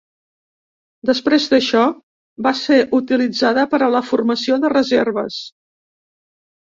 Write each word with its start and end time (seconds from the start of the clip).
Després 1.09 1.45
d'això, 1.51 1.83
va 2.49 2.55
ser 2.61 2.79
utilitzada 3.01 3.67
per 3.75 3.81
a 3.89 3.93
la 3.97 4.05
formació 4.09 4.59
de 4.65 4.73
reserves. 4.77 5.39